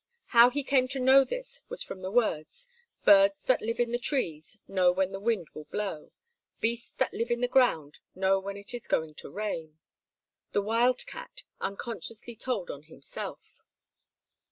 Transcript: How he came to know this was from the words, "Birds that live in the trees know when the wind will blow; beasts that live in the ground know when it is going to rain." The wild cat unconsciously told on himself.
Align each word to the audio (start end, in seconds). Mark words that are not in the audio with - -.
How 0.33 0.49
he 0.49 0.63
came 0.63 0.87
to 0.87 0.99
know 0.99 1.23
this 1.23 1.61
was 1.69 1.83
from 1.83 1.99
the 2.01 2.09
words, 2.09 2.67
"Birds 3.05 3.43
that 3.43 3.61
live 3.61 3.79
in 3.79 3.91
the 3.91 3.99
trees 3.99 4.57
know 4.67 4.91
when 4.91 5.11
the 5.11 5.19
wind 5.19 5.49
will 5.53 5.65
blow; 5.65 6.11
beasts 6.59 6.93
that 6.97 7.13
live 7.13 7.29
in 7.29 7.41
the 7.41 7.47
ground 7.47 7.99
know 8.15 8.39
when 8.39 8.57
it 8.57 8.73
is 8.73 8.87
going 8.87 9.13
to 9.13 9.29
rain." 9.29 9.77
The 10.53 10.63
wild 10.63 11.05
cat 11.05 11.43
unconsciously 11.59 12.35
told 12.35 12.71
on 12.71 12.81
himself. 12.81 13.61